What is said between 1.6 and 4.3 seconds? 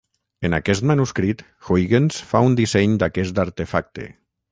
Huygens fa un disseny d'aquest artefacte.